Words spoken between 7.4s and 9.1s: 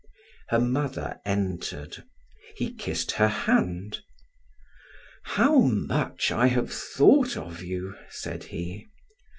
you," said he.